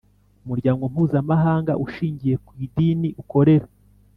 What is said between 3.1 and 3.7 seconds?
Ukorera